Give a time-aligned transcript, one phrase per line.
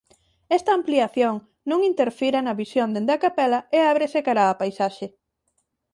[0.57, 1.35] Esta ampliación
[1.69, 5.07] non interfire na visión dende a capela e ábrese cara á paisaxe.